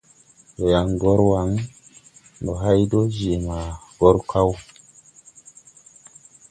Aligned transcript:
Ndɔ 0.55 0.65
yaŋ 0.73 0.87
gɔr 1.01 1.19
Waŋ 1.29 1.49
hay 2.61 2.81
dɔɔ 2.91 3.03
je 3.15 3.31
maa 3.47 3.67
gɔr 3.99 4.17
kaw. 4.29 4.49